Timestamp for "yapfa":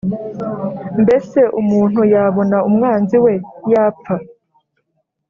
3.71-4.15